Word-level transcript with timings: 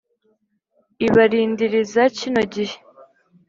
ibarindiriza 1.07 2.03
kino 2.17 2.41
gihe 2.53 2.75